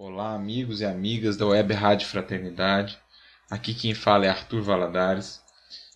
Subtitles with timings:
[0.00, 2.96] Olá, amigos e amigas da Web Rádio Fraternidade.
[3.50, 5.40] Aqui quem fala é Arthur Valadares.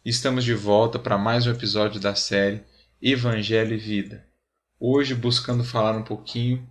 [0.04, 2.65] Estamos de volta para mais um episódio da série
[3.00, 4.26] Evangelho e Vida.
[4.80, 6.68] Hoje buscando falar um pouquinho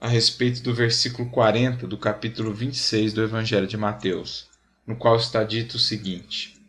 [0.00, 4.48] a respeito do versículo 40 do capítulo 26 do Evangelho de Mateus,
[4.84, 6.60] no qual está dito o seguinte: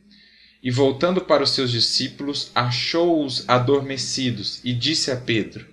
[0.61, 5.66] E voltando para os seus discípulos, achou-os adormecidos e disse a Pedro: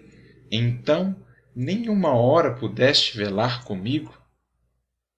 [0.51, 1.15] Então
[1.61, 4.17] nem uma hora pudeste velar comigo?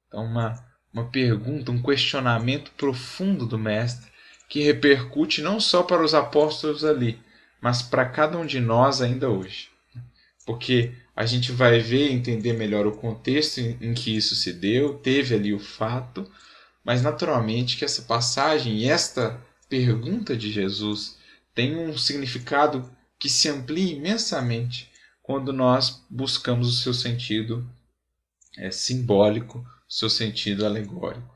[0.08, 0.54] Então, uma,
[0.90, 4.10] uma pergunta, um questionamento profundo do Mestre
[4.48, 7.20] que repercute não só para os apóstolos ali,
[7.60, 9.68] mas para cada um de nós ainda hoje.
[10.46, 14.50] Porque a gente vai ver e entender melhor o contexto em, em que isso se
[14.50, 16.26] deu, teve ali o fato,
[16.82, 21.18] mas naturalmente que essa passagem e esta pergunta de Jesus
[21.54, 24.89] tem um significado que se amplia imensamente
[25.30, 27.64] quando nós buscamos o seu sentido
[28.58, 31.32] é, simbólico, o seu sentido alegórico.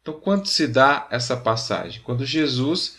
[0.00, 2.00] Então, quando se dá essa passagem?
[2.02, 2.98] Quando Jesus,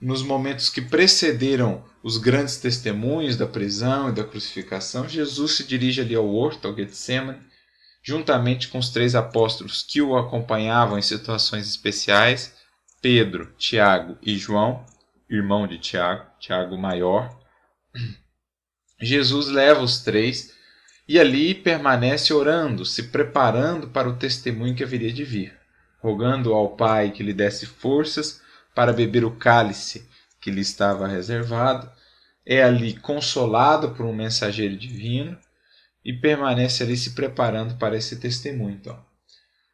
[0.00, 6.00] nos momentos que precederam os grandes testemunhos da prisão e da crucificação, Jesus se dirige
[6.00, 7.38] ali ao horto, ao Getsemane,
[8.02, 12.52] juntamente com os três apóstolos que o acompanhavam em situações especiais,
[13.00, 14.84] Pedro, Tiago e João,
[15.30, 17.32] irmão de Tiago, Tiago maior.
[19.00, 20.52] Jesus leva os três
[21.06, 25.56] e ali permanece orando, se preparando para o testemunho que haveria de vir,
[26.00, 28.42] rogando ao Pai que lhe desse forças
[28.74, 30.06] para beber o cálice
[30.40, 31.90] que lhe estava reservado.
[32.44, 35.38] É ali consolado por um mensageiro divino
[36.04, 38.78] e permanece ali se preparando para esse testemunho.
[38.80, 38.98] Então,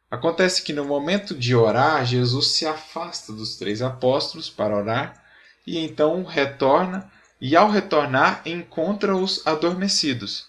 [0.09, 5.23] acontece que no momento de orar, Jesus se afasta dos três apóstolos para orar
[5.65, 10.47] e então retorna e ao retornar encontra-os adormecidos.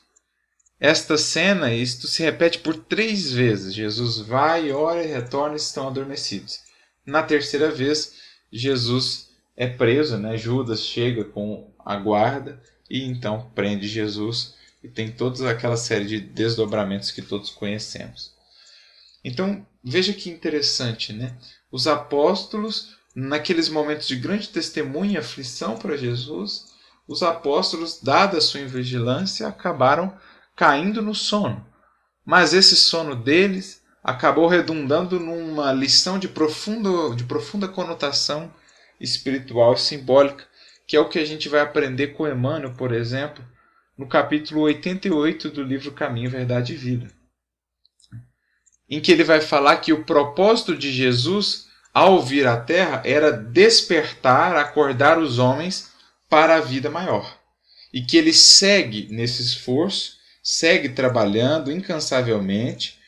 [0.78, 3.74] Esta cena, isto se repete por três vezes.
[3.74, 6.60] Jesus vai, ora e retorna e estão adormecidos.
[7.04, 8.14] Na terceira vez,
[8.52, 10.36] Jesus é preso, né?
[10.36, 16.20] Judas chega com a guarda e então prende Jesus e tem toda aquela série de
[16.20, 18.32] desdobramentos que todos conhecemos.
[19.24, 21.36] Então, veja que interessante, né?
[21.72, 26.66] Os apóstolos, naqueles momentos de grande testemunho e aflição para Jesus,
[27.08, 30.16] os apóstolos, dada sua invigilância, acabaram
[30.54, 31.64] caindo no sono.
[32.24, 38.52] Mas esse sono deles acabou redundando numa lição de, profundo, de profunda conotação
[39.00, 40.44] espiritual e simbólica,
[40.86, 43.44] que é o que a gente vai aprender com Emmanuel, por exemplo,
[43.96, 47.10] no capítulo 88 do livro Caminho, Verdade e Vida.
[48.88, 53.32] Em que ele vai falar que o propósito de Jesus ao vir à Terra era
[53.32, 55.92] despertar, acordar os homens
[56.28, 57.38] para a vida maior.
[57.92, 62.98] E que ele segue nesse esforço, segue trabalhando incansavelmente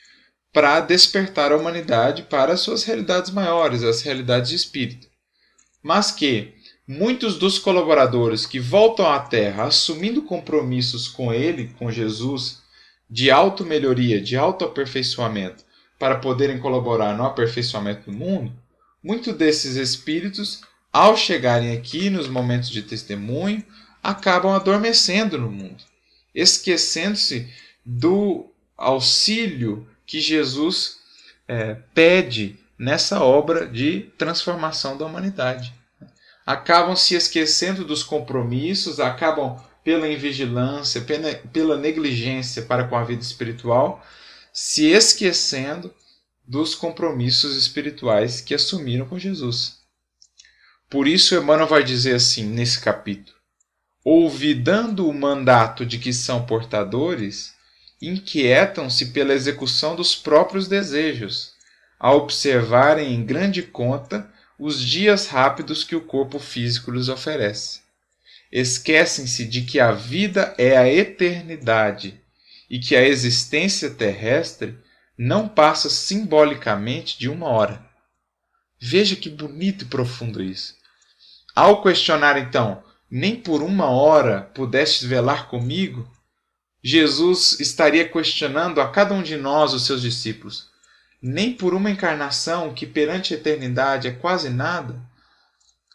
[0.53, 5.07] para despertar a humanidade para as suas realidades maiores, as realidades de espírito.
[5.83, 6.55] Mas que
[6.87, 12.63] muitos dos colaboradores que voltam à Terra assumindo compromissos com ele, com Jesus,
[13.11, 15.65] de auto-melhoria, de auto-aperfeiçoamento,
[15.99, 18.53] para poderem colaborar no aperfeiçoamento do mundo,
[19.03, 20.63] muitos desses espíritos
[20.93, 23.65] ao chegarem aqui nos momentos de testemunho,
[24.03, 25.83] acabam adormecendo no mundo,
[26.35, 27.49] esquecendo-se
[27.85, 30.99] do auxílio que Jesus
[31.47, 35.75] é, pede nessa obra de transformação da humanidade.
[36.47, 43.23] Acabam se esquecendo dos compromissos, acabam pela invigilância, pela, pela negligência para com a vida
[43.23, 44.05] espiritual,
[44.53, 45.93] se esquecendo
[46.47, 49.78] dos compromissos espirituais que assumiram com Jesus.
[50.91, 53.37] Por isso, Emmanuel vai dizer assim nesse capítulo:
[54.03, 57.53] Ouvidando o mandato de que são portadores,
[58.01, 61.53] inquietam-se pela execução dos próprios desejos,
[62.01, 67.81] a observarem em grande conta os dias rápidos que o corpo físico lhes oferece.
[68.51, 72.19] Esquecem-se de que a vida é a eternidade
[72.71, 74.79] e que a existência terrestre
[75.19, 77.87] não passa simbolicamente de uma hora.
[78.81, 80.78] Veja que bonito e profundo isso.
[81.59, 86.09] Ao questionar então, nem por uma hora pudestes velar comigo,
[86.81, 90.71] Jesus estaria questionando a cada um de nós, os seus discípulos,
[91.21, 95.03] nem por uma encarnação que perante a eternidade é quase nada,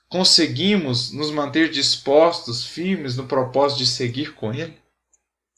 [0.10, 4.78] conseguimos nos manter dispostos, firmes no propósito de seguir com Ele?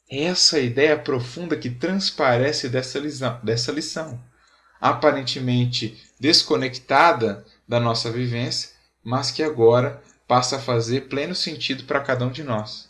[0.07, 4.23] É essa ideia profunda que transparece dessa lição, dessa lição,
[4.79, 8.74] aparentemente desconectada da nossa vivência,
[9.05, 12.89] mas que agora passa a fazer pleno sentido para cada um de nós.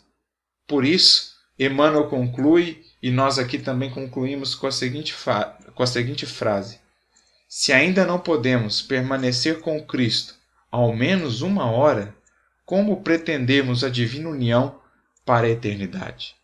[0.66, 5.14] Por isso, Emmanuel conclui E nós aqui também concluímos com a seguinte,
[5.74, 6.80] com a seguinte frase:
[7.48, 10.34] Se ainda não podemos permanecer com Cristo
[10.70, 12.14] ao menos uma hora,
[12.64, 14.80] como pretendemos a divina união
[15.24, 16.34] para a eternidade?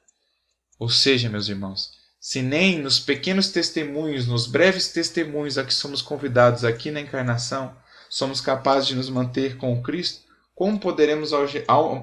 [0.79, 1.91] Ou seja, meus irmãos,
[2.21, 7.75] se nem nos pequenos testemunhos, nos breves testemunhos a que somos convidados aqui na encarnação,
[8.13, 10.21] somos capazes de nos manter com Cristo,
[10.55, 11.31] como poderemos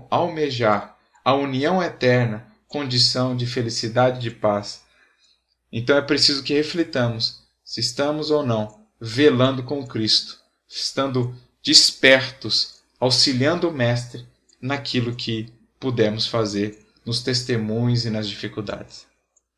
[0.09, 4.81] almejar a união eterna, condição de felicidade e de paz?
[5.71, 13.69] Então é preciso que reflitamos se estamos ou não velando com Cristo, estando despertos, auxiliando
[13.69, 14.25] o Mestre
[14.59, 19.05] naquilo que pudermos fazer nos testemunhos e nas dificuldades.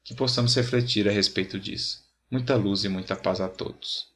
[0.04, 2.04] Que possamos refletir a respeito disso.
[2.30, 4.11] Muita luz e muita paz a todos.